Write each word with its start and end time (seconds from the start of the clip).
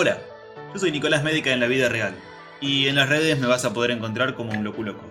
Hola, 0.00 0.16
yo 0.72 0.78
soy 0.78 0.92
Nicolás 0.92 1.24
Médica 1.24 1.50
en 1.50 1.58
la 1.58 1.66
vida 1.66 1.88
real, 1.88 2.14
y 2.60 2.86
en 2.86 2.94
las 2.94 3.08
redes 3.08 3.36
me 3.40 3.48
vas 3.48 3.64
a 3.64 3.72
poder 3.72 3.90
encontrar 3.90 4.36
como 4.36 4.52
un 4.52 4.62
loco 4.62 4.84
loco. 4.84 5.04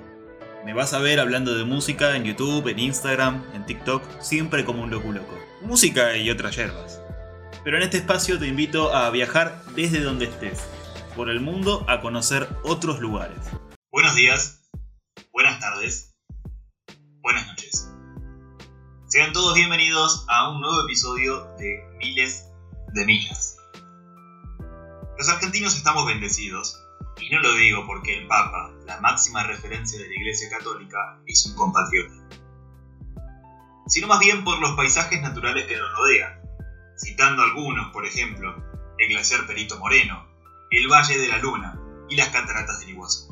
Me 0.63 0.73
vas 0.73 0.93
a 0.93 0.99
ver 0.99 1.19
hablando 1.19 1.57
de 1.57 1.65
música 1.65 2.15
en 2.15 2.23
YouTube, 2.23 2.69
en 2.69 2.79
Instagram, 2.79 3.43
en 3.53 3.65
TikTok, 3.65 4.01
siempre 4.21 4.63
como 4.63 4.83
un 4.83 4.89
loco 4.89 5.11
loco. 5.11 5.37
Música 5.61 6.15
y 6.15 6.29
otras 6.29 6.55
yerbas. 6.55 7.01
Pero 7.65 7.75
en 7.75 7.83
este 7.83 7.97
espacio 7.97 8.39
te 8.39 8.47
invito 8.47 8.95
a 8.95 9.09
viajar 9.09 9.61
desde 9.75 9.99
donde 9.99 10.23
estés, 10.23 10.63
por 11.17 11.29
el 11.29 11.41
mundo 11.41 11.83
a 11.89 11.99
conocer 11.99 12.47
otros 12.63 13.01
lugares. 13.01 13.39
Buenos 13.91 14.15
días, 14.15 14.69
buenas 15.33 15.59
tardes, 15.59 16.15
buenas 17.19 17.45
noches. 17.45 17.91
Sean 19.07 19.33
todos 19.33 19.53
bienvenidos 19.53 20.25
a 20.29 20.49
un 20.49 20.61
nuevo 20.61 20.81
episodio 20.85 21.43
de 21.57 21.77
Miles 21.97 22.45
de 22.93 23.05
Millas. 23.05 23.56
Los 25.27 25.35
argentinos 25.35 25.75
estamos 25.75 26.05
bendecidos, 26.05 26.81
y 27.19 27.29
no 27.29 27.41
lo 27.41 27.53
digo 27.55 27.85
porque 27.85 28.17
el 28.17 28.27
Papa, 28.27 28.71
la 28.85 29.01
máxima 29.01 29.43
referencia 29.43 29.99
de 29.99 30.07
la 30.07 30.15
Iglesia 30.15 30.49
Católica, 30.49 31.19
es 31.25 31.45
un 31.47 31.53
compatriota, 31.53 32.15
sino 33.87 34.07
más 34.07 34.19
bien 34.19 34.45
por 34.45 34.57
los 34.59 34.77
paisajes 34.77 35.21
naturales 35.21 35.67
que 35.67 35.75
nos 35.75 35.91
rodean, 35.97 36.39
citando 36.97 37.43
algunos, 37.43 37.91
por 37.91 38.05
ejemplo, 38.05 38.55
el 38.99 39.09
glaciar 39.09 39.45
Perito 39.45 39.77
Moreno, 39.79 40.25
el 40.71 40.87
Valle 40.87 41.17
de 41.17 41.27
la 41.27 41.39
Luna 41.39 41.77
y 42.07 42.15
las 42.15 42.29
cataratas 42.29 42.79
del 42.79 42.91
Iguazú. 42.91 43.27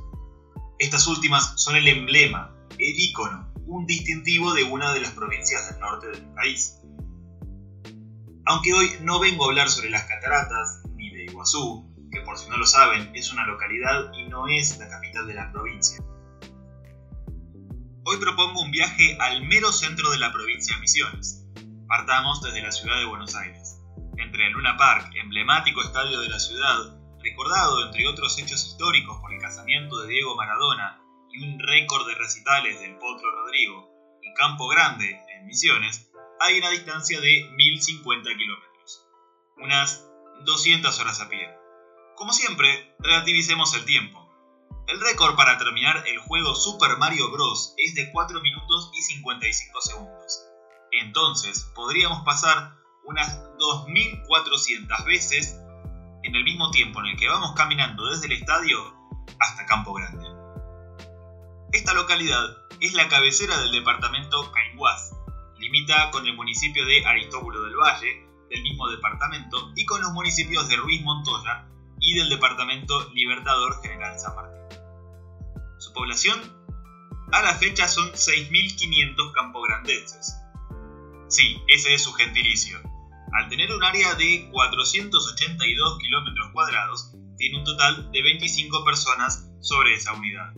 Estas 0.78 1.08
últimas 1.08 1.54
son 1.56 1.78
el 1.78 1.88
emblema, 1.88 2.54
el 2.72 3.00
ícono, 3.00 3.54
un 3.68 3.86
distintivo 3.86 4.54
de 4.54 4.66
una 4.66 4.92
de 4.92 5.00
las 5.00 5.12
provincias 5.12 5.72
del 5.72 5.80
norte 5.80 6.08
del 6.08 6.28
país. 6.34 6.78
Aunque 8.48 8.74
hoy 8.74 8.92
no 9.00 9.22
vengo 9.22 9.46
a 9.46 9.48
hablar 9.48 9.70
sobre 9.70 9.92
las 9.92 10.04
cataratas 10.04 10.82
Iguazú, 11.26 11.94
que 12.12 12.22
por 12.22 12.38
si 12.38 12.50
no 12.50 12.58
lo 12.58 12.66
saben 12.66 13.12
es 13.14 13.32
una 13.32 13.46
localidad 13.46 14.12
y 14.14 14.24
no 14.24 14.48
es 14.48 14.78
la 14.78 14.90
capital 14.90 15.28
de 15.28 15.34
la 15.34 15.52
provincia. 15.52 16.04
Hoy 18.06 18.18
propongo 18.18 18.62
un 18.62 18.72
viaje 18.72 19.18
al 19.20 19.46
mero 19.48 19.72
centro 19.72 20.12
de 20.12 20.20
la 20.20 20.32
provincia 20.32 20.76
de 20.76 20.82
Misiones. 20.82 21.44
Partamos 21.88 22.42
desde 22.42 22.62
la 22.62 22.72
ciudad 22.72 22.98
de 22.98 23.06
Buenos 23.06 23.36
Aires. 23.36 23.82
Entre 24.18 24.46
el 24.48 24.54
Luna 24.54 24.78
Park, 24.78 25.12
emblemático 25.16 25.82
estadio 25.82 26.20
de 26.20 26.30
la 26.30 26.40
ciudad, 26.40 27.00
recordado 27.22 27.86
entre 27.86 28.08
otros 28.08 28.38
hechos 28.38 28.66
históricos 28.66 29.18
por 29.20 29.34
el 29.34 29.42
casamiento 29.42 30.00
de 30.00 30.08
Diego 30.08 30.36
Maradona 30.36 31.02
y 31.32 31.44
un 31.44 31.60
récord 31.60 32.08
de 32.08 32.16
recitales 32.16 32.80
del 32.80 32.98
Potro 32.98 33.32
Rodrigo, 33.32 33.90
y 34.22 34.34
Campo 34.36 34.68
Grande, 34.68 35.20
en 35.36 35.46
Misiones, 35.48 36.12
hay 36.40 36.60
una 36.60 36.70
distancia 36.70 37.20
de 37.20 37.50
1050 37.56 38.30
kilómetros, 38.38 39.08
unas 39.58 40.08
200 40.46 41.00
horas 41.00 41.20
a 41.22 41.28
pie. 41.28 41.50
Como 42.16 42.32
siempre, 42.32 42.96
relativicemos 43.00 43.74
el 43.74 43.84
tiempo. 43.84 44.30
El 44.88 45.02
récord 45.02 45.36
para 45.36 45.58
terminar 45.58 46.04
el 46.08 46.20
juego 46.20 46.54
Super 46.56 46.98
Mario 46.98 47.32
Bros. 47.32 47.74
es 47.78 47.96
de 47.96 48.12
4 48.12 48.40
minutos 48.42 48.92
y 48.94 49.02
55 49.02 49.82
segundos. 49.82 50.46
Entonces, 50.92 51.72
podríamos 51.74 52.24
pasar 52.24 52.76
unas 53.06 53.42
2400 53.58 55.06
veces 55.06 55.60
en 56.24 56.36
el 56.36 56.44
mismo 56.44 56.70
tiempo 56.72 57.00
en 57.00 57.08
el 57.08 57.18
que 57.18 57.28
vamos 57.28 57.54
caminando 57.54 58.10
desde 58.10 58.28
el 58.28 58.34
estadio 58.34 58.78
hasta 59.40 59.66
Campo 59.66 59.94
Grande. 59.94 60.28
Esta 61.74 61.94
localidad 61.94 62.56
es 62.80 62.94
la 62.94 63.10
cabecera 63.10 63.58
del 63.58 63.72
departamento 63.72 64.52
Caiguás, 64.52 65.12
limita 65.58 66.12
con 66.12 66.26
el 66.28 66.36
municipio 66.36 66.86
de 66.86 67.06
Aristóbulo 67.06 67.64
del 67.64 67.76
Valle, 67.76 68.35
del 68.56 68.64
mismo 68.64 68.88
departamento, 68.88 69.72
y 69.76 69.86
con 69.86 70.02
los 70.02 70.14
municipios 70.14 70.68
de 70.70 70.78
Ruiz 70.78 71.02
Montoya 71.04 71.68
y 72.00 72.16
del 72.18 72.30
departamento 72.30 73.10
Libertador 73.14 73.82
General 73.82 74.18
San 74.18 74.36
Martín. 74.36 74.80
Su 75.78 75.92
población 75.94 76.40
a 77.32 77.42
la 77.42 77.54
fecha 77.56 77.88
son 77.88 78.12
6.500 78.12 79.32
campograndenses. 79.34 80.36
Sí, 81.28 81.62
ese 81.68 81.94
es 81.94 82.04
su 82.04 82.14
gentilicio. 82.14 82.80
Al 83.34 83.50
tener 83.50 83.72
un 83.74 83.84
área 83.84 84.14
de 84.16 84.50
482 84.52 85.98
kilómetros 86.00 86.52
cuadrados, 86.54 87.12
tiene 87.38 87.58
un 87.58 87.66
total 87.66 88.10
de 88.12 88.22
25 88.22 88.86
personas 88.86 89.50
sobre 89.60 89.96
esa 89.96 90.14
unidad. 90.14 90.54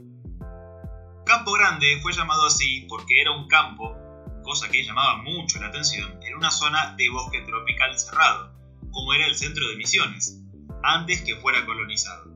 Campo 1.25 1.53
Grande 1.53 1.99
fue 2.01 2.13
llamado 2.13 2.45
así 2.45 2.85
porque 2.87 3.21
era 3.21 3.31
un 3.31 3.47
campo 3.47 3.95
cosa 4.47 4.69
que 4.69 4.81
llamaba 4.81 5.23
mucho 5.23 5.59
la 5.59 5.67
atención, 5.67 6.23
era 6.23 6.37
una 6.37 6.51
zona 6.51 6.95
de 6.95 7.09
bosque 7.09 7.41
tropical 7.41 7.99
cerrado, 7.99 8.55
como 8.91 9.13
era 9.13 9.27
el 9.27 9.35
centro 9.35 9.67
de 9.67 9.75
Misiones, 9.75 10.41
antes 10.83 11.21
que 11.21 11.35
fuera 11.35 11.65
colonizado. 11.65 12.31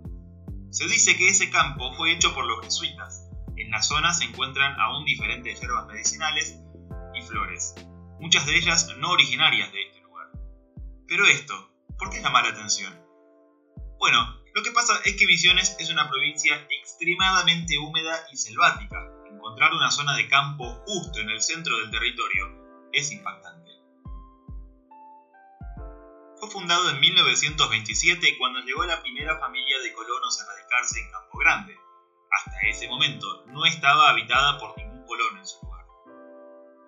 Se 0.71 0.89
dice 0.89 1.15
que 1.15 1.29
ese 1.29 1.49
campo 1.49 1.93
fue 1.93 2.11
hecho 2.11 2.33
por 2.33 2.45
los 2.45 2.65
jesuitas. 2.65 3.29
En 3.55 3.71
la 3.71 3.81
zona 3.81 4.13
se 4.13 4.25
encuentran 4.25 4.77
aún 4.77 5.05
diferentes 5.05 5.61
hierbas 5.61 5.87
medicinales 5.87 6.59
y 7.15 7.21
flores, 7.21 7.75
muchas 8.19 8.45
de 8.45 8.57
ellas 8.57 8.89
no 8.97 9.11
originarias 9.11 9.71
de 9.71 9.81
este 9.81 10.01
lugar. 10.01 10.27
Pero 11.07 11.25
esto, 11.27 11.71
¿por 11.97 12.09
qué 12.09 12.21
llama 12.21 12.41
la 12.41 12.49
atención? 12.49 12.93
Bueno, 13.99 14.19
lo 14.53 14.63
que 14.63 14.71
pasa 14.71 14.99
es 15.05 15.15
que 15.15 15.27
Misiones 15.27 15.77
es 15.79 15.89
una 15.89 16.09
provincia 16.09 16.67
extremadamente 16.77 17.77
húmeda 17.77 18.19
y 18.33 18.35
selvática, 18.35 18.99
encontrar 19.41 19.73
una 19.73 19.89
zona 19.89 20.15
de 20.15 20.27
campo 20.27 20.83
justo 20.85 21.19
en 21.19 21.31
el 21.31 21.41
centro 21.41 21.75
del 21.77 21.89
territorio 21.89 22.45
es 22.93 23.11
impactante. 23.11 23.71
Fue 26.39 26.47
fundado 26.47 26.91
en 26.91 26.99
1927 26.99 28.37
cuando 28.37 28.59
llegó 28.59 28.85
la 28.85 29.01
primera 29.01 29.39
familia 29.39 29.79
de 29.79 29.93
colonos 29.93 30.39
a 30.39 30.45
radicarse 30.45 30.99
en 30.99 31.11
Campo 31.11 31.39
Grande. 31.39 31.75
Hasta 32.29 32.55
ese 32.69 32.87
momento 32.87 33.43
no 33.47 33.65
estaba 33.65 34.11
habitada 34.11 34.59
por 34.59 34.77
ningún 34.77 35.07
colono 35.07 35.39
en 35.39 35.47
su 35.47 35.59
lugar. 35.65 35.85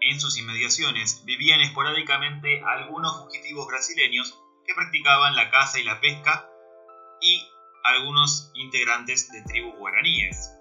En 0.01 0.19
sus 0.19 0.37
inmediaciones 0.37 1.25
vivían 1.25 1.61
esporádicamente 1.61 2.61
algunos 2.63 3.19
fugitivos 3.23 3.65
brasileños 3.65 4.39
que 4.67 4.75
practicaban 4.75 5.35
la 5.35 5.49
caza 5.49 5.79
y 5.79 5.83
la 5.83 5.99
pesca 5.99 6.47
y 7.19 7.47
algunos 7.83 8.51
integrantes 8.53 9.31
de 9.31 9.41
tribus 9.41 9.75
guaraníes. 9.79 10.51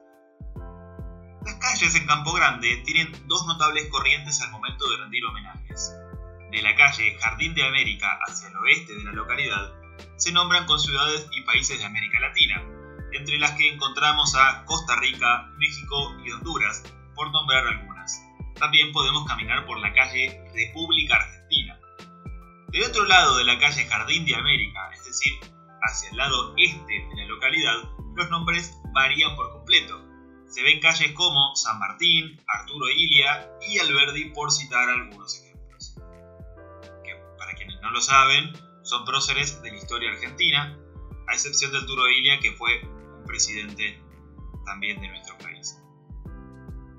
Las 1.45 1.57
calles 1.57 1.95
en 1.97 2.07
Campo 2.07 2.33
Grande 2.33 2.83
tienen 2.85 3.11
dos 3.27 3.45
notables 3.47 3.89
corrientes 3.89 4.41
al 4.43 4.53
momento 4.53 4.89
de 4.89 4.97
rendir 4.99 5.25
homenajes. 5.25 5.93
De 6.53 6.63
la 6.63 6.75
calle 6.77 7.19
Jardín 7.21 7.55
de 7.55 7.67
América 7.67 8.17
hacia 8.29 8.49
el 8.49 8.57
oeste 8.59 8.95
de 8.95 9.05
la 9.05 9.13
localidad, 9.13 9.73
se 10.17 10.31
nombran 10.31 10.67
con 10.67 10.79
ciudades 10.79 11.27
y 11.33 11.43
países 11.43 11.81
de 11.81 11.85
América 11.85 12.21
Latina, 12.21 12.63
entre 13.13 13.39
las 13.39 13.53
que 13.53 13.73
encontramos 13.73 14.37
a 14.37 14.65
Costa 14.67 14.95
Rica, 15.01 15.51
México 15.59 16.17
y 16.25 16.31
Honduras, 16.31 16.85
por 17.17 17.33
nombrar 17.33 17.67
algunas. 17.67 18.23
También 18.61 18.93
podemos 18.93 19.27
caminar 19.27 19.67
por 19.67 19.81
la 19.81 19.93
calle 19.93 20.45
República 20.55 21.17
Argentina. 21.17 21.77
Del 22.69 22.85
otro 22.85 23.05
lado 23.05 23.37
de 23.39 23.45
la 23.45 23.59
calle 23.59 23.85
Jardín 23.87 24.25
de 24.27 24.37
América, 24.37 24.91
es 24.93 25.05
decir, 25.07 25.33
hacia 25.83 26.11
el 26.11 26.17
lado 26.17 26.55
este 26.57 26.93
de 26.93 27.17
la 27.17 27.27
localidad, 27.27 27.79
los 28.15 28.31
nombres 28.31 28.73
varían 28.93 29.35
por 29.35 29.51
completo 29.53 30.12
se 30.53 30.63
ven 30.63 30.81
calles 30.81 31.13
como 31.13 31.57
San 31.57 31.79
Martín, 31.79 32.39
Arturo 32.47 32.87
Ilia 32.91 33.51
y 33.67 33.79
Alberdi 33.79 34.27
por 34.35 34.53
citar 34.53 34.87
algunos 34.91 35.41
ejemplos. 35.41 35.95
Que 37.03 37.17
para 37.39 37.55
quienes 37.55 37.81
no 37.81 37.91
lo 37.91 38.03
saben, 38.03 38.53
son 38.83 39.07
próceres 39.07 39.63
de 39.63 39.71
la 39.71 39.79
historia 39.79 40.11
argentina, 40.11 40.79
a 41.27 41.33
excepción 41.33 41.73
de 41.73 41.79
Arturo 41.79 42.07
Ilia 42.11 42.39
que 42.39 42.53
fue 42.53 42.83
un 42.85 43.25
presidente 43.25 43.99
también 44.67 45.01
de 45.01 45.09
nuestro 45.09 45.39
país. 45.39 45.79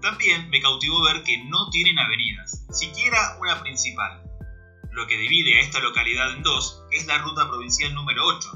También 0.01 0.49
me 0.49 0.59
cautivó 0.59 1.03
ver 1.03 1.21
que 1.21 1.37
no 1.45 1.69
tienen 1.69 1.99
avenidas, 1.99 2.65
siquiera 2.71 3.37
una 3.39 3.61
principal. 3.61 4.23
Lo 4.93 5.05
que 5.05 5.17
divide 5.17 5.59
a 5.59 5.61
esta 5.61 5.79
localidad 5.79 6.33
en 6.33 6.41
dos 6.41 6.83
es 6.89 7.05
la 7.05 7.19
ruta 7.19 7.47
provincial 7.47 7.93
número 7.93 8.25
8, 8.25 8.49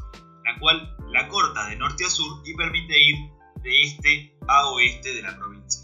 la 0.43 0.57
cual 0.57 0.97
la 1.09 1.27
corta 1.27 1.67
de 1.67 1.75
norte 1.75 2.03
a 2.03 2.09
sur 2.09 2.41
y 2.43 2.55
permite 2.55 2.99
ir 2.99 3.36
de 3.61 3.83
este 3.83 4.37
a 4.47 4.69
oeste 4.69 5.13
de 5.13 5.21
la 5.21 5.35
provincia. 5.37 5.83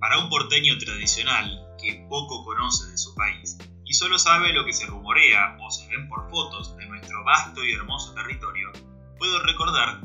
Para 0.00 0.18
un 0.18 0.28
porteño 0.28 0.78
tradicional 0.78 1.76
que 1.80 2.06
poco 2.08 2.44
conoce 2.44 2.90
de 2.90 2.98
su 2.98 3.14
país 3.14 3.56
y 3.84 3.94
solo 3.94 4.18
sabe 4.18 4.52
lo 4.52 4.64
que 4.64 4.72
se 4.72 4.86
rumorea 4.86 5.56
o 5.60 5.70
se 5.70 5.88
ven 5.88 6.08
por 6.08 6.30
fotos 6.30 6.76
de 6.76 6.86
nuestro 6.86 7.24
vasto 7.24 7.64
y 7.64 7.72
hermoso 7.72 8.14
territorio, 8.14 8.72
puedo 9.18 9.42
recordar 9.42 10.00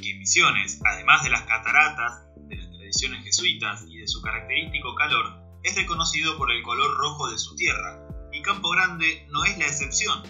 que 0.00 0.14
Misiones, 0.14 0.80
además 0.84 1.22
de 1.22 1.30
las 1.30 1.42
cataratas, 1.42 2.26
de 2.48 2.56
las 2.56 2.70
tradiciones 2.70 3.24
jesuitas 3.24 3.84
y 3.88 3.98
de 3.98 4.08
su 4.08 4.22
característico 4.22 4.94
calor, 4.94 5.40
es 5.62 5.76
reconocido 5.76 6.36
por 6.36 6.50
el 6.50 6.62
color 6.62 6.96
rojo 6.96 7.30
de 7.30 7.38
su 7.38 7.54
tierra, 7.54 8.00
y 8.32 8.42
Campo 8.42 8.70
Grande 8.70 9.26
no 9.30 9.44
es 9.44 9.58
la 9.58 9.66
excepción, 9.66 10.22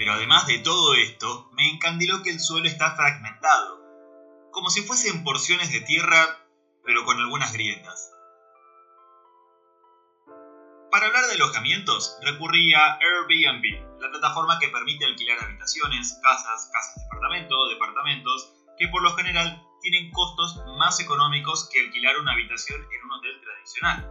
pero 0.00 0.14
además 0.14 0.46
de 0.46 0.56
todo 0.60 0.94
esto, 0.94 1.50
me 1.52 1.68
encandiló 1.68 2.22
que 2.22 2.30
el 2.30 2.40
suelo 2.40 2.66
está 2.66 2.96
fragmentado, 2.96 3.84
como 4.50 4.70
si 4.70 4.80
fuesen 4.80 5.24
porciones 5.24 5.70
de 5.70 5.82
tierra, 5.82 6.38
pero 6.82 7.04
con 7.04 7.20
algunas 7.20 7.52
grietas. 7.52 8.10
Para 10.90 11.06
hablar 11.06 11.26
de 11.26 11.34
alojamientos, 11.34 12.16
recurrí 12.22 12.72
a 12.72 12.94
Airbnb, 12.94 14.00
la 14.00 14.08
plataforma 14.08 14.58
que 14.58 14.70
permite 14.70 15.04
alquilar 15.04 15.44
habitaciones, 15.44 16.18
casas, 16.22 16.70
casas 16.72 16.94
de 16.96 17.02
departamento, 17.02 17.68
departamentos, 17.68 18.54
que 18.78 18.88
por 18.88 19.02
lo 19.02 19.14
general 19.16 19.62
tienen 19.82 20.10
costos 20.12 20.64
más 20.78 20.98
económicos 21.00 21.68
que 21.70 21.80
alquilar 21.80 22.18
una 22.20 22.32
habitación 22.32 22.80
en 22.80 23.04
un 23.04 23.12
hotel 23.12 23.38
tradicional. 23.42 24.10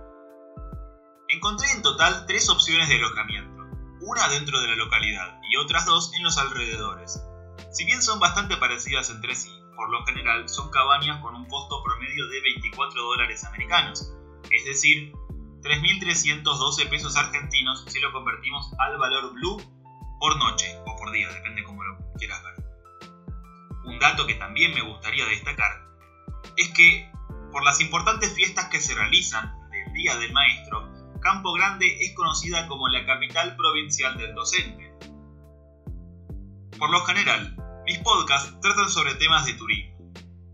Encontré 1.29 1.71
en 1.71 1.81
total 1.81 2.27
tres 2.27 2.47
opciones 2.47 2.89
de 2.89 2.97
alojamiento, 2.97 3.58
una 4.01 4.27
dentro 4.29 4.59
de 4.59 4.67
la 4.67 4.75
localidad 4.75 5.39
y 5.49 5.57
otras 5.57 5.85
dos 5.85 6.13
en 6.15 6.23
los 6.23 6.37
alrededores. 6.37 7.21
Si 7.71 7.85
bien 7.85 8.01
son 8.01 8.19
bastante 8.19 8.57
parecidas 8.57 9.09
entre 9.09 9.35
sí, 9.35 9.49
por 9.75 9.89
lo 9.89 10.05
general 10.05 10.47
son 10.49 10.69
cabañas 10.71 11.21
con 11.21 11.35
un 11.35 11.47
costo 11.47 11.83
promedio 11.83 12.27
de 12.27 12.41
24 12.41 13.01
dólares 13.01 13.43
americanos, 13.45 14.13
es 14.51 14.65
decir, 14.65 15.13
3.312 15.61 16.89
pesos 16.89 17.15
argentinos 17.17 17.83
si 17.87 17.99
lo 17.99 18.11
convertimos 18.11 18.71
al 18.79 18.97
valor 18.97 19.33
blue 19.33 19.61
por 20.19 20.37
noche 20.37 20.77
o 20.85 20.95
por 20.97 21.11
día, 21.11 21.29
depende 21.29 21.63
cómo 21.63 21.83
lo 21.83 21.97
quieras 22.17 22.41
ver. 22.43 22.55
Un 23.85 23.99
dato 23.99 24.27
que 24.27 24.35
también 24.35 24.73
me 24.73 24.81
gustaría 24.81 25.25
destacar 25.25 25.89
es 26.57 26.69
que 26.69 27.09
por 27.51 27.63
las 27.63 27.79
importantes 27.81 28.33
fiestas 28.33 28.65
que 28.69 28.79
se 28.79 28.93
realizan 28.95 29.53
del 29.69 29.93
Día 29.93 30.15
del 30.17 30.31
Maestro, 30.33 30.88
Campo 31.21 31.51
Grande 31.51 31.85
es 31.99 32.15
conocida 32.15 32.65
como 32.67 32.87
la 32.87 33.05
capital 33.05 33.55
provincial 33.57 34.17
del 34.17 34.33
docente. 34.33 34.93
Por 36.77 36.89
lo 36.91 37.01
general, 37.01 37.57
mis 37.85 37.99
podcasts 37.99 38.55
tratan 38.61 38.89
sobre 38.89 39.15
temas 39.15 39.45
de 39.45 39.53
turismo, 39.53 39.97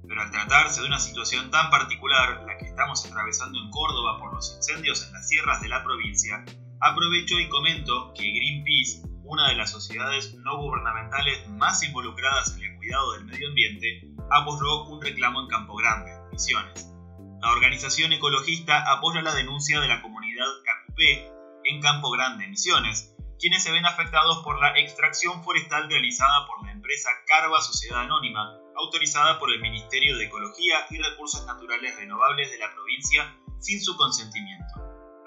pero 0.07 0.21
al 0.23 0.31
tratarse 0.31 0.81
de 0.81 0.88
una 0.88 1.00
situación 1.00 1.51
tan 1.51 1.69
particular, 1.69 2.44
la 2.47 2.57
que 2.57 2.65
estamos 2.65 3.06
atravesando 3.06 3.59
en 3.59 3.69
Córdoba 3.69 4.17
por 4.19 4.33
los 4.33 4.56
incendios 4.56 5.06
en 5.06 5.13
las 5.13 5.27
sierras 5.27 5.62
de 5.62 5.69
la 5.69 5.83
provincia, 5.83 6.44
aprovecho 6.81 7.39
y 7.39 7.47
comento 7.50 8.12
que 8.15 8.23
Greenpeace, 8.23 9.03
una 9.23 9.50
de 9.50 9.56
las 9.56 9.69
sociedades 9.69 10.33
no 10.35 10.57
gubernamentales 10.57 11.47
más 11.50 11.83
involucradas 11.83 12.56
en 12.57 12.63
el 12.63 12.77
cuidado 12.77 13.13
del 13.13 13.25
medio 13.25 13.50
ambiente, 13.50 14.01
apoyó 14.31 14.85
un 14.85 15.00
reclamo 15.00 15.41
en 15.41 15.47
Campo 15.47 15.75
Grande, 15.75 16.12
Misiones. 16.31 16.91
La 17.39 17.51
organización 17.51 18.13
ecologista 18.13 18.91
apoya 18.91 19.21
la 19.21 19.35
denuncia 19.35 19.79
de 19.79 19.88
la 19.88 20.01
comunidad 20.01 20.25
Cacupé 20.64 21.32
en 21.64 21.82
Campo 21.82 22.12
Grande, 22.12 22.48
Misiones, 22.48 23.16
quienes 23.40 23.64
se 23.64 23.72
ven 23.72 23.86
afectados 23.86 24.44
por 24.44 24.60
la 24.60 24.78
extracción 24.78 25.44
forestal 25.44 25.90
realizada 25.90 26.46
por 26.48 26.66
la 26.66 26.72
empresa 26.72 27.10
Carva 27.28 27.62
Sociedad 27.62 28.02
Anónima, 28.02 28.58
autorizada 28.76 29.40
por 29.40 29.52
el 29.52 29.62
Ministerio 29.62 30.18
de 30.18 30.26
Ecología 30.26 30.86
y 30.90 30.98
Recursos 30.98 31.46
Naturales 31.46 31.96
Renovables 31.98 32.52
de 32.52 32.60
la 32.60 32.74
provincia 32.74 33.36
sin 33.60 33.82
su 33.82 33.96
consentimiento, 33.96 34.74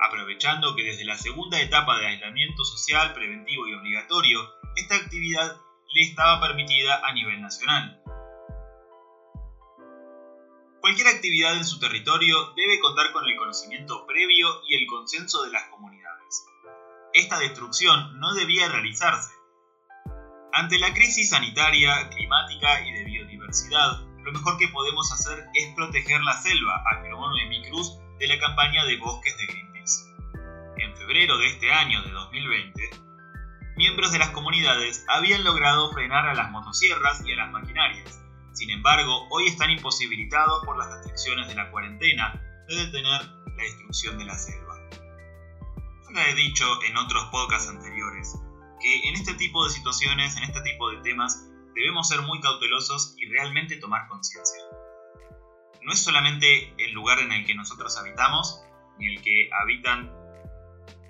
aprovechando 0.00 0.74
que 0.76 0.84
desde 0.84 1.04
la 1.04 1.16
segunda 1.16 1.60
etapa 1.60 1.98
de 1.98 2.06
aislamiento 2.06 2.64
social 2.64 3.12
preventivo 3.14 3.66
y 3.66 3.74
obligatorio, 3.74 4.40
esta 4.76 4.96
actividad 4.96 5.56
le 5.94 6.02
estaba 6.02 6.40
permitida 6.40 7.00
a 7.04 7.12
nivel 7.12 7.40
nacional. 7.40 8.02
Cualquier 10.88 11.08
actividad 11.08 11.54
en 11.54 11.66
su 11.66 11.78
territorio 11.78 12.54
debe 12.56 12.80
contar 12.80 13.12
con 13.12 13.22
el 13.28 13.36
conocimiento 13.36 14.06
previo 14.06 14.48
y 14.66 14.74
el 14.74 14.86
consenso 14.86 15.42
de 15.42 15.50
las 15.50 15.64
comunidades. 15.64 16.46
Esta 17.12 17.38
destrucción 17.38 18.18
no 18.18 18.32
debía 18.32 18.70
realizarse. 18.70 19.34
Ante 20.50 20.78
la 20.78 20.94
crisis 20.94 21.28
sanitaria, 21.28 22.08
climática 22.08 22.80
y 22.86 22.92
de 22.92 23.04
biodiversidad, 23.04 24.00
lo 24.24 24.32
mejor 24.32 24.56
que 24.56 24.68
podemos 24.68 25.12
hacer 25.12 25.44
es 25.52 25.74
proteger 25.74 26.22
la 26.22 26.40
selva, 26.40 26.82
afirmó 26.96 27.28
Noemí 27.28 27.68
Cruz 27.68 27.92
de 28.18 28.26
la 28.26 28.38
campaña 28.38 28.86
de 28.86 28.96
bosques 28.96 29.36
de 29.36 29.44
Greenpeace. 29.44 30.06
En 30.78 30.96
febrero 30.96 31.36
de 31.36 31.48
este 31.48 31.70
año 31.70 32.02
de 32.02 32.12
2020, 32.12 32.90
miembros 33.76 34.10
de 34.10 34.20
las 34.20 34.30
comunidades 34.30 35.04
habían 35.06 35.44
logrado 35.44 35.92
frenar 35.92 36.28
a 36.28 36.34
las 36.34 36.50
motosierras 36.50 37.22
y 37.26 37.32
a 37.32 37.36
las 37.36 37.52
maquinarias. 37.52 38.22
Sin 38.58 38.70
embargo, 38.70 39.28
hoy 39.30 39.46
están 39.46 39.70
imposibilitados 39.70 40.64
por 40.64 40.76
las 40.76 40.90
restricciones 40.90 41.46
de 41.46 41.54
la 41.54 41.70
cuarentena 41.70 42.42
de 42.66 42.74
detener 42.74 43.22
la 43.56 43.62
destrucción 43.62 44.18
de 44.18 44.24
la 44.24 44.36
selva. 44.36 44.74
Ya 46.12 46.28
he 46.28 46.34
dicho 46.34 46.66
en 46.82 46.96
otros 46.96 47.26
podcasts 47.26 47.68
anteriores 47.68 48.36
que 48.80 49.08
en 49.08 49.14
este 49.14 49.34
tipo 49.34 49.64
de 49.64 49.70
situaciones, 49.70 50.36
en 50.36 50.42
este 50.42 50.60
tipo 50.62 50.90
de 50.90 50.96
temas, 51.02 51.46
debemos 51.72 52.08
ser 52.08 52.22
muy 52.22 52.40
cautelosos 52.40 53.14
y 53.18 53.26
realmente 53.26 53.76
tomar 53.76 54.08
conciencia. 54.08 54.58
No 55.82 55.92
es 55.92 56.02
solamente 56.02 56.74
el 56.82 56.90
lugar 56.94 57.20
en 57.20 57.30
el 57.30 57.46
que 57.46 57.54
nosotros 57.54 57.96
habitamos, 57.96 58.60
ni 58.98 59.14
el 59.14 59.22
que 59.22 59.50
habitan 59.52 60.12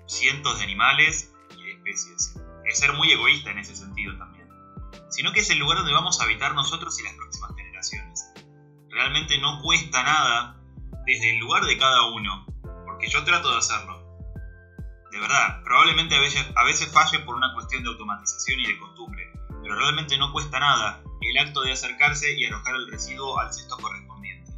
cientos 0.05 0.59
de 0.59 0.65
animales 0.65 1.33
y 1.57 1.63
de 1.63 1.71
especies. 1.71 2.35
Es 2.65 2.77
ser 2.77 2.93
muy 2.93 3.11
egoísta 3.11 3.49
en 3.49 3.57
ese 3.57 3.75
sentido 3.75 4.15
también. 4.19 4.47
Sino 5.09 5.33
que 5.33 5.39
es 5.39 5.49
el 5.49 5.57
lugar 5.57 5.79
donde 5.79 5.93
vamos 5.93 6.21
a 6.21 6.25
habitar 6.25 6.53
nosotros 6.53 6.99
y 6.99 7.03
las 7.03 7.13
generaciones. 7.13 7.28
Realmente 8.99 9.37
no 9.37 9.61
cuesta 9.61 10.03
nada 10.03 10.57
desde 11.05 11.33
el 11.33 11.39
lugar 11.39 11.63
de 11.63 11.77
cada 11.77 12.07
uno, 12.11 12.45
porque 12.85 13.07
yo 13.07 13.23
trato 13.23 13.49
de 13.49 13.57
hacerlo 13.57 14.09
de 15.09 15.19
verdad, 15.19 15.63
probablemente 15.63 16.17
a 16.17 16.19
veces, 16.19 16.45
a 16.53 16.65
veces 16.65 16.91
falle 16.91 17.19
por 17.19 17.35
una 17.35 17.53
cuestión 17.53 17.81
de 17.81 17.89
automatización 17.89 18.59
y 18.59 18.67
de 18.67 18.77
costumbre, 18.77 19.23
pero 19.63 19.75
realmente 19.75 20.17
no 20.17 20.33
cuesta 20.33 20.59
nada 20.59 21.01
el 21.21 21.37
acto 21.37 21.61
de 21.61 21.71
acercarse 21.71 22.37
y 22.37 22.45
arrojar 22.45 22.75
el 22.75 22.91
residuo 22.91 23.39
al 23.39 23.53
cesto 23.53 23.77
correspondiente. 23.77 24.51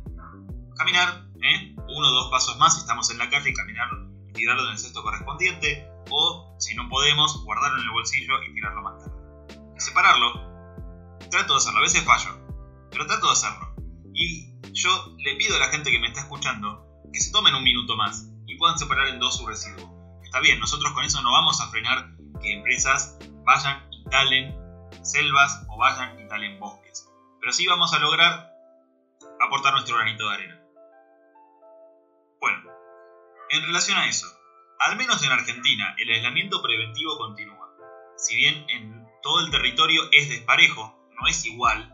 Caminar, 0.75 1.27
¿eh? 1.43 1.75
uno 1.75 2.07
o 2.07 2.11
dos 2.11 2.31
pasos 2.31 2.57
más 2.57 2.73
si 2.73 2.79
estamos 2.79 3.11
en 3.11 3.19
la 3.19 3.29
calle 3.29 3.53
caminar 3.53 3.89
y 4.27 4.33
tirarlo 4.33 4.63
en 4.63 4.71
el 4.71 4.79
cesto 4.79 5.03
correspondiente, 5.03 5.87
o 6.09 6.55
si 6.59 6.73
no 6.73 6.89
podemos, 6.89 7.43
guardarlo 7.43 7.77
en 7.77 7.83
el 7.83 7.91
bolsillo 7.91 8.41
y 8.41 8.53
tirarlo 8.55 8.81
más 8.81 8.97
tarde. 8.97 9.77
separarlo, 9.77 10.33
trato 11.29 11.53
de 11.53 11.57
hacerlo, 11.57 11.79
a 11.79 11.83
veces 11.83 12.03
fallo, 12.03 12.37
pero 12.89 13.05
trato 13.05 13.27
de 13.27 13.33
hacerlo. 13.33 13.70
Y 14.13 14.51
yo 14.73 15.15
le 15.17 15.35
pido 15.35 15.55
a 15.55 15.59
la 15.59 15.67
gente 15.67 15.91
que 15.91 15.99
me 15.99 16.07
está 16.07 16.21
escuchando 16.21 16.87
que 17.11 17.19
se 17.19 17.31
tomen 17.31 17.55
un 17.55 17.63
minuto 17.63 17.95
más 17.95 18.27
y 18.47 18.57
puedan 18.57 18.77
separar 18.77 19.07
en 19.07 19.19
dos 19.19 19.37
su 19.37 19.47
residuo 19.47 20.01
Está 20.31 20.39
bien, 20.39 20.61
nosotros 20.61 20.93
con 20.93 21.03
eso 21.03 21.21
no 21.21 21.33
vamos 21.33 21.59
a 21.59 21.67
frenar 21.67 22.09
que 22.41 22.53
empresas 22.53 23.19
vayan 23.43 23.85
y 23.91 24.01
talen 24.05 24.55
selvas 25.03 25.65
o 25.67 25.77
vayan 25.77 26.17
y 26.21 26.27
talen 26.29 26.57
bosques. 26.57 27.05
Pero 27.41 27.51
sí 27.51 27.67
vamos 27.67 27.93
a 27.93 27.99
lograr 27.99 28.49
aportar 29.45 29.73
nuestro 29.73 29.97
granito 29.97 30.29
de 30.29 30.33
arena. 30.33 30.61
Bueno, 32.39 32.63
en 33.49 33.61
relación 33.63 33.97
a 33.97 34.07
eso, 34.07 34.25
al 34.79 34.95
menos 34.95 35.21
en 35.21 35.33
Argentina, 35.33 35.95
el 35.97 36.09
aislamiento 36.09 36.61
preventivo 36.61 37.17
continúa. 37.17 37.67
Si 38.15 38.37
bien 38.37 38.65
en 38.69 39.05
todo 39.21 39.41
el 39.41 39.51
territorio 39.51 40.01
es 40.13 40.29
desparejo, 40.29 40.97
no 41.19 41.27
es 41.27 41.43
igual 41.43 41.93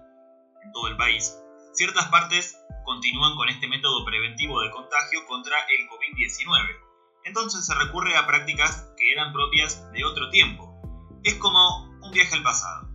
en 0.63 0.71
todo 0.73 0.89
el 0.89 0.95
país, 0.95 1.35
ciertas 1.77 2.07
partes 2.09 2.57
continúan 2.83 3.35
con 3.35 3.49
este 3.49 3.67
método 3.67 4.03
preventivo 4.03 4.61
de 4.61 4.71
contagio 4.71 5.25
contra 5.27 5.57
el 5.69 5.87
COVID-19 5.87 6.87
entonces 7.27 7.65
se 7.65 7.75
recurre 7.75 8.15
a 8.15 8.25
prácticas 8.25 8.87
que 8.97 9.11
eran 9.11 9.33
propias 9.33 9.91
de 9.91 10.05
otro 10.05 10.29
tiempo. 10.29 10.79
Es 11.23 11.35
como 11.35 11.83
un 12.01 12.11
viaje 12.11 12.35
al 12.35 12.41
pasado. 12.41 12.87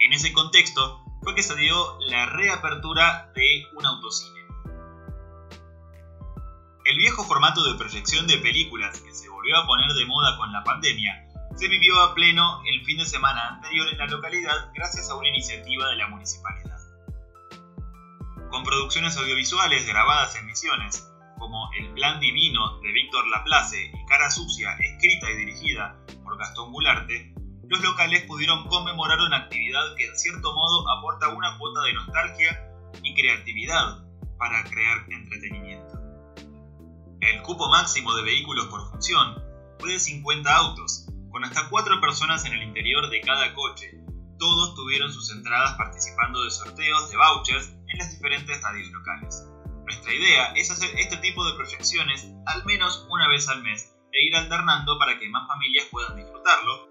En 0.00 0.12
ese 0.12 0.34
contexto 0.34 1.02
fue 1.22 1.34
que 1.34 1.42
se 1.42 1.56
dio 1.56 1.98
la 2.00 2.26
reapertura 2.26 3.32
de 3.34 3.64
un 3.74 3.86
autocine. 3.86 4.40
El 6.84 6.98
viejo 6.98 7.24
formato 7.24 7.64
de 7.64 7.78
proyección 7.78 8.26
de 8.26 8.36
películas 8.36 9.00
que 9.00 9.14
se 9.14 9.30
volvió 9.30 9.56
a 9.56 9.66
poner 9.66 9.90
de 9.92 10.04
moda 10.04 10.36
con 10.36 10.52
la 10.52 10.62
pandemia 10.62 11.26
se 11.56 11.68
vivió 11.68 12.00
a 12.00 12.14
pleno 12.14 12.62
el 12.66 12.84
fin 12.84 12.98
de 12.98 13.06
semana 13.06 13.48
anterior 13.48 13.88
en 13.90 13.98
la 13.98 14.06
localidad 14.06 14.70
gracias 14.74 15.08
a 15.08 15.16
una 15.16 15.28
iniciativa 15.28 15.88
de 15.88 15.96
la 15.96 16.08
municipalidad. 16.08 16.79
Con 18.50 18.64
producciones 18.64 19.16
audiovisuales 19.16 19.86
grabadas 19.86 20.34
en 20.34 20.46
misiones, 20.46 21.08
como 21.38 21.70
El 21.78 21.94
Plan 21.94 22.18
Divino 22.18 22.80
de 22.80 22.90
Víctor 22.90 23.26
Laplace 23.28 23.92
y 23.94 24.06
Cara 24.06 24.28
Sucia, 24.28 24.72
escrita 24.78 25.30
y 25.30 25.36
dirigida 25.36 25.96
por 26.24 26.36
Gastón 26.36 26.72
Gularte, 26.72 27.32
los 27.68 27.80
locales 27.80 28.24
pudieron 28.24 28.66
conmemorar 28.66 29.20
una 29.20 29.36
actividad 29.36 29.94
que 29.96 30.06
en 30.06 30.18
cierto 30.18 30.52
modo 30.52 30.90
aporta 30.90 31.28
una 31.28 31.56
cuota 31.58 31.82
de 31.82 31.92
nostalgia 31.92 32.72
y 33.04 33.14
creatividad 33.14 34.04
para 34.36 34.64
crear 34.64 35.06
entretenimiento. 35.08 36.00
El 37.20 37.42
cupo 37.42 37.68
máximo 37.68 38.14
de 38.16 38.24
vehículos 38.24 38.66
por 38.66 38.90
función 38.90 39.40
fue 39.78 39.92
de 39.92 40.00
50 40.00 40.56
autos, 40.56 41.06
con 41.30 41.44
hasta 41.44 41.68
4 41.68 42.00
personas 42.00 42.44
en 42.46 42.54
el 42.54 42.64
interior 42.64 43.08
de 43.10 43.20
cada 43.20 43.54
coche. 43.54 43.92
Todos 44.40 44.74
tuvieron 44.74 45.12
sus 45.12 45.30
entradas 45.30 45.76
participando 45.76 46.42
de 46.42 46.50
sorteos 46.50 47.10
de 47.10 47.16
vouchers 47.16 47.79
en 47.90 47.98
las 47.98 48.10
diferentes 48.10 48.62
radios 48.62 48.90
locales. 48.90 49.46
Nuestra 49.84 50.12
idea 50.12 50.52
es 50.54 50.70
hacer 50.70 50.90
este 50.98 51.16
tipo 51.18 51.44
de 51.44 51.56
proyecciones 51.56 52.26
al 52.46 52.64
menos 52.64 53.06
una 53.10 53.28
vez 53.28 53.48
al 53.48 53.62
mes 53.62 53.96
e 54.12 54.24
ir 54.24 54.36
alternando 54.36 54.98
para 54.98 55.18
que 55.18 55.28
más 55.28 55.46
familias 55.48 55.86
puedan 55.90 56.16
disfrutarlo, 56.16 56.88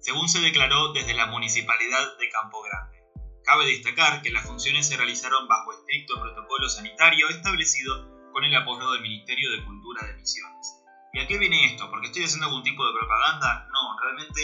según 0.00 0.28
se 0.28 0.40
declaró 0.40 0.92
desde 0.92 1.14
la 1.14 1.26
Municipalidad 1.26 2.18
de 2.18 2.28
Campo 2.30 2.62
Grande. 2.62 2.98
Cabe 3.44 3.66
destacar 3.66 4.22
que 4.22 4.30
las 4.30 4.46
funciones 4.46 4.86
se 4.86 4.96
realizaron 4.96 5.48
bajo 5.48 5.72
estricto 5.72 6.20
protocolo 6.20 6.68
sanitario 6.68 7.28
establecido 7.28 8.30
con 8.32 8.44
el 8.44 8.54
apoyo 8.54 8.90
del 8.92 9.02
Ministerio 9.02 9.50
de 9.50 9.64
Cultura 9.64 10.06
de 10.06 10.14
Misiones. 10.14 10.84
¿Y 11.12 11.20
a 11.20 11.26
qué 11.26 11.38
viene 11.38 11.66
esto? 11.66 11.90
¿Porque 11.90 12.06
estoy 12.06 12.24
haciendo 12.24 12.46
algún 12.46 12.62
tipo 12.62 12.86
de 12.86 12.98
propaganda? 12.98 13.66
No, 13.72 13.98
realmente 14.00 14.40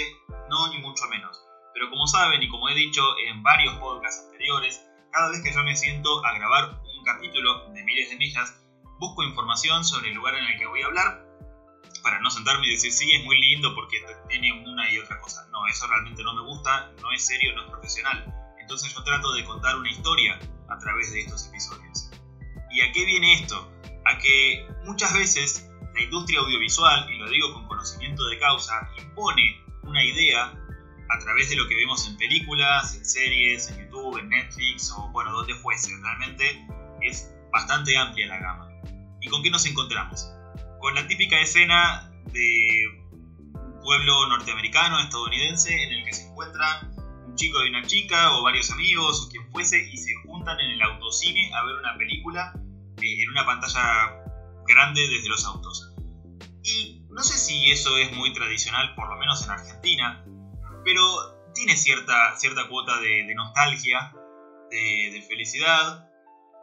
no, 0.51 0.69
ni 0.69 0.79
mucho 0.79 1.07
menos. 1.09 1.41
Pero 1.73 1.91
como 1.91 2.07
saben 2.07 2.43
y 2.43 2.49
como 2.49 2.69
he 2.69 2.75
dicho 2.75 3.03
en 3.19 3.43
varios 3.43 3.75
podcasts 3.77 4.25
anteriores, 4.25 4.86
cada 5.13 5.31
vez 5.31 5.43
que 5.43 5.53
yo 5.53 5.63
me 5.63 5.77
siento 5.77 6.25
a 6.25 6.33
grabar 6.39 6.81
un 6.99 7.05
capítulo 7.05 7.71
de 7.73 7.85
miles 7.85 8.11
de 8.11 8.17
millas, 8.17 8.61
busco 8.99 9.23
información 9.23 9.85
sobre 9.85 10.09
el 10.09 10.15
lugar 10.15 10.35
en 10.35 10.45
el 10.45 10.59
que 10.59 10.67
voy 10.67 10.83
a 10.83 10.87
hablar 10.87 11.27
para 12.03 12.21
no 12.21 12.31
sentarme 12.31 12.67
y 12.69 12.71
decir, 12.71 12.93
sí, 12.93 13.13
es 13.13 13.25
muy 13.25 13.41
lindo 13.41 13.75
porque 13.75 13.99
tiene 14.29 14.53
una 14.65 14.89
y 14.91 14.99
otra 14.99 15.21
cosa. 15.21 15.47
No, 15.51 15.67
eso 15.67 15.87
realmente 15.89 16.23
no 16.23 16.35
me 16.35 16.43
gusta, 16.43 16.93
no 17.01 17.11
es 17.13 17.27
serio, 17.27 17.53
no 17.55 17.65
es 17.65 17.71
profesional. 17.71 18.25
Entonces 18.61 18.95
yo 18.95 19.03
trato 19.03 19.33
de 19.33 19.45
contar 19.45 19.77
una 19.77 19.91
historia 19.91 20.39
a 20.69 20.79
través 20.79 21.13
de 21.13 21.21
estos 21.21 21.47
episodios. 21.49 22.11
¿Y 22.71 22.81
a 22.81 22.93
qué 22.93 23.05
viene 23.05 23.35
esto? 23.35 23.73
A 24.05 24.19
que 24.19 24.69
muchas 24.85 25.15
veces 25.15 25.69
la 25.95 26.03
industria 26.03 26.41
audiovisual, 26.41 27.11
y 27.13 27.19
lo 27.19 27.29
digo 27.29 27.53
con 27.55 27.67
conocimiento 27.67 28.25
de 28.27 28.39
causa, 28.39 28.89
impone 28.99 29.65
una 29.83 30.05
idea 30.05 30.53
a 31.09 31.19
través 31.19 31.51
de 31.51 31.57
lo 31.57 31.69
que 31.69 31.75
vemos 31.75 32.07
en 32.09 32.17
películas, 32.17 32.95
en 32.95 33.05
series, 33.05 33.71
en 33.71 33.85
YouTube, 33.85 34.19
en 34.19 34.29
Netflix 34.29 34.93
o 34.97 35.09
bueno, 35.11 35.33
donde 35.33 35.55
fuese. 35.55 35.91
Realmente 36.03 36.67
es 37.03 37.33
bastante 37.53 37.97
amplia 37.97 38.27
la 38.27 38.39
gama. 38.39 38.69
¿Y 39.21 39.29
con 39.29 39.43
qué 39.43 39.51
nos 39.51 39.67
encontramos? 39.67 40.31
Con 40.81 40.95
la 40.95 41.07
típica 41.07 41.41
escena 41.41 42.11
de 42.33 42.87
un 43.55 43.81
pueblo 43.81 44.29
norteamericano, 44.29 45.01
estadounidense, 45.01 45.75
en 45.75 45.93
el 45.93 46.05
que 46.05 46.13
se 46.13 46.29
encuentran 46.29 46.95
un 47.27 47.35
chico 47.35 47.65
y 47.65 47.71
una 47.71 47.87
chica 47.87 48.33
o 48.37 48.43
varios 48.43 48.71
amigos 48.71 49.27
o 49.27 49.31
quien 49.31 49.51
fuese 49.51 49.89
y 49.89 49.97
se 49.97 50.15
juntan 50.25 50.59
en 50.61 50.71
el 50.73 50.83
autocine 50.83 51.51
a 51.55 51.65
ver 51.65 51.77
una 51.77 51.97
película 51.97 52.53
eh, 53.03 53.23
en 53.23 53.31
una 53.31 53.45
pantalla 53.45 54.23
grande 54.67 55.09
desde 55.09 55.29
los 55.29 55.45
autos. 55.45 55.93
Y 56.63 57.05
no 57.11 57.23
sé 57.23 57.39
si 57.39 57.71
eso 57.71 57.97
es 57.97 58.13
muy 58.13 58.33
tradicional, 58.33 58.95
por 58.95 59.09
lo 59.09 59.17
menos 59.17 59.43
en 59.45 59.51
Argentina, 59.51 60.25
pero 60.87 61.53
tiene 61.53 61.77
cierta, 61.77 62.37
cierta 62.37 62.69
cuota 62.69 63.01
de, 63.01 63.35
nostalgia, 63.35 64.15
de, 64.71 65.25
felicidad, 65.29 66.09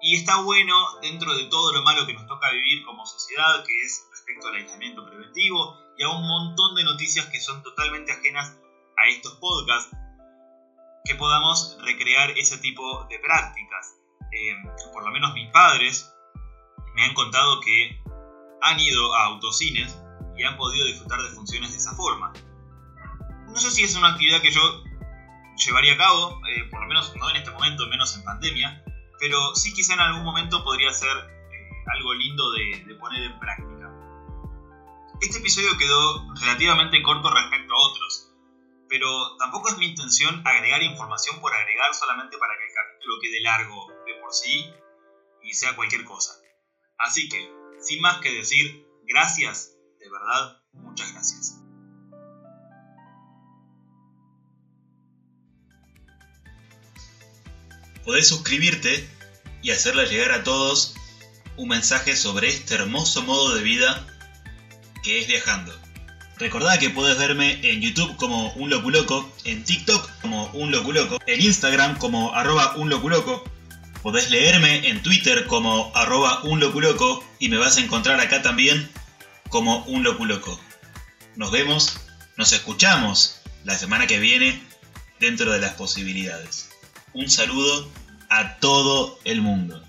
y 0.02 0.16
está 0.16 0.42
bueno 0.42 0.74
dentro 1.02 1.36
de 1.36 1.44
todo 1.46 1.74
lo 1.74 1.84
malo 1.84 2.06
que 2.08 2.14
nos 2.14 2.26
toca 2.26 2.50
vivir 2.52 2.86
como 2.86 3.06
sociedad, 3.06 3.66
que 3.66 3.82
es 3.82 4.08
respecto 4.12 4.48
al 4.48 4.56
aislamiento 4.56 5.06
preventivo 5.06 5.78
y 5.98 6.04
a 6.04 6.10
un 6.10 6.26
montón 6.26 6.74
de 6.76 6.86
noticias 6.86 7.26
que 7.28 7.42
son 7.42 7.62
totalmente 7.64 8.14
ajenas 8.14 8.58
a 8.98 9.10
estos 9.10 9.34
podcasts, 9.40 9.94
que 11.04 11.16
podamos 11.16 11.78
recrear 11.82 12.32
ese 12.38 12.58
tipo 12.60 13.04
de 13.10 13.20
prácticas. 13.20 13.98
Eh, 14.32 14.56
por 14.94 15.04
lo 15.04 15.12
menos 15.12 15.34
mis 15.34 15.52
padres 15.52 16.10
me 16.96 17.04
han 17.04 17.14
contado 17.14 17.60
que 17.60 18.02
han 18.62 18.80
ido 18.80 19.14
a 19.16 19.26
autocines 19.26 20.00
y 20.38 20.44
han 20.44 20.56
podido 20.56 20.86
disfrutar 20.86 21.22
de 21.22 21.36
funciones 21.36 21.72
de 21.72 21.78
esa 21.78 21.94
forma. 21.94 22.32
No 23.54 23.60
sé 23.60 23.70
si 23.70 23.84
es 23.84 23.96
una 23.96 24.10
actividad 24.10 24.42
que 24.42 24.50
yo 24.50 24.84
llevaría 25.64 25.94
a 25.94 25.98
cabo, 25.98 26.42
eh, 26.48 26.64
por 26.72 26.82
lo 26.82 26.88
menos 26.88 27.16
no 27.16 27.30
en 27.30 27.36
este 27.36 27.52
momento, 27.52 27.88
menos 27.88 28.18
en 28.18 28.24
pandemia, 28.24 28.84
pero 29.20 29.54
sí 29.54 29.72
quizá 29.76 29.94
en 29.94 30.00
algún 30.00 30.24
momento 30.24 30.64
podría 30.64 30.92
ser 30.92 31.16
eh, 31.16 31.70
algo 31.96 32.16
lindo 32.16 32.52
de, 32.52 32.96
poner 33.00 33.22
en 33.22 33.40
práctica. 33.40 33.92
Este 35.22 35.38
episodio 35.38 35.78
quedó 35.78 36.34
relativamente 36.42 37.04
corto 37.04 37.30
respecto 37.30 37.72
a 37.76 37.90
otros, 37.92 38.32
pero 38.90 39.38
tampoco 39.38 39.70
es 39.70 39.78
mi 39.78 39.86
intención 39.86 40.42
agregar 40.48 40.82
información 40.82 41.40
por 41.40 41.54
agregar 41.54 41.94
solamente 41.94 42.40
para 42.40 42.58
que 42.58 42.66
el 42.66 42.74
capítulo 42.74 43.20
quede 43.22 43.42
largo 43.42 43.88
de 44.08 44.16
por 44.20 44.34
sí 44.34 44.74
y 45.44 45.54
sea 45.54 45.76
cualquier 45.76 46.06
cosa. 46.06 46.34
Así 46.98 47.30
que, 47.30 47.54
sin 47.80 48.02
más 48.02 48.18
que 48.18 48.34
decir, 48.34 48.84
gracias, 49.04 49.78
de 50.00 50.10
verdad, 50.10 50.60
muchas 50.74 51.14
gracias. 51.14 51.63
Podés 58.04 58.28
suscribirte 58.28 59.08
y 59.62 59.72
hacerle 59.72 60.06
llegar 60.08 60.32
a 60.32 60.44
todos 60.44 60.96
un 61.58 61.70
mensaje 61.70 62.16
sobre 62.16 62.50
este 62.50 62.76
hermoso 62.76 63.22
modo 63.24 63.56
de 63.56 63.64
vida 63.64 64.06
que 65.04 65.20
es 65.20 65.28
viajando. 65.28 65.74
Recordá 66.38 66.80
que 66.80 66.90
podés 66.90 67.18
verme 67.18 67.60
en 67.64 67.82
YouTube 67.82 68.16
como 68.18 68.52
un 68.54 68.70
loculoco, 68.70 69.32
en 69.46 69.64
TikTok 69.64 70.10
como 70.22 70.48
un 70.54 70.72
loculoco, 70.72 71.20
en 71.28 71.42
Instagram 71.42 71.98
como 71.98 72.34
arroba 72.34 72.76
un 72.76 72.90
loculoco, 72.90 73.44
Podés 74.04 74.30
leerme 74.30 74.90
en 74.90 75.02
Twitter 75.02 75.48
como 75.48 75.90
arroba 75.96 76.44
un 76.44 76.60
loculoco 76.60 77.24
y 77.40 77.48
me 77.48 77.56
vas 77.56 77.78
a 77.78 77.80
encontrar 77.80 78.20
acá 78.20 78.42
también 78.42 78.92
como 79.48 79.86
un 79.86 80.04
loculoco. 80.04 80.60
Nos 81.38 81.52
vemos, 81.52 81.96
nos 82.36 82.52
escuchamos 82.52 83.40
la 83.64 83.78
semana 83.78 84.06
que 84.06 84.20
viene 84.20 84.62
dentro 85.22 85.54
de 85.54 85.60
las 85.60 85.76
posibilidades. 85.76 86.73
Un 87.14 87.30
saludo 87.30 87.88
a 88.30 88.58
todo 88.58 89.20
el 89.24 89.42
mundo. 89.42 89.84